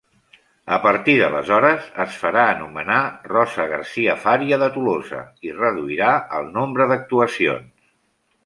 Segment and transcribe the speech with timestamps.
[0.77, 3.03] A partir d’aleshores es farà anomenar
[3.33, 7.73] Rosa Garcia-Faria de Tolosa i reduirà el nombre d’actuacions.